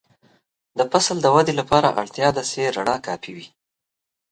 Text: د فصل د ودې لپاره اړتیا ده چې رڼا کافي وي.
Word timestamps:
د 0.77 0.79
فصل 0.91 1.17
د 1.21 1.27
ودې 1.35 1.53
لپاره 1.59 1.87
اړتیا 2.01 2.29
ده 2.35 2.43
چې 2.49 2.73
رڼا 2.75 2.97
کافي 3.07 3.31
وي. 3.37 3.47